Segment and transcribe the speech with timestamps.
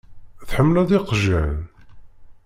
[0.49, 1.55] Tḥemmleḍ iqjan?